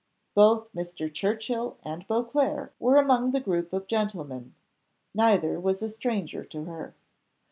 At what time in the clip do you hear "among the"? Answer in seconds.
2.97-3.39